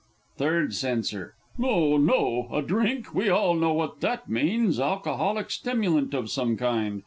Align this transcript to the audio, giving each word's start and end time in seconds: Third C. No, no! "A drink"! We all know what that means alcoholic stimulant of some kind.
Third 0.39 0.73
C. 0.73 0.95
No, 1.59 1.95
no! 1.95 2.47
"A 2.51 2.63
drink"! 2.63 3.13
We 3.13 3.29
all 3.29 3.53
know 3.53 3.73
what 3.73 4.01
that 4.01 4.27
means 4.27 4.79
alcoholic 4.79 5.51
stimulant 5.51 6.15
of 6.15 6.27
some 6.31 6.57
kind. 6.57 6.99